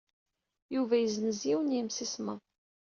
[0.75, 2.41] Yuba yessenz yiwen n yemsismeḍ.